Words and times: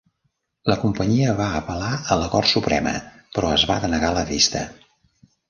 La 0.69 0.77
companyia 0.83 1.35
va 1.41 1.49
apel·lar 1.59 1.91
a 2.15 2.17
la 2.21 2.31
Cort 2.37 2.51
Suprema, 2.53 2.95
però 3.37 3.53
es 3.59 3.67
va 3.73 3.79
denegar 3.87 4.13
la 4.19 4.27
vista. 4.33 4.65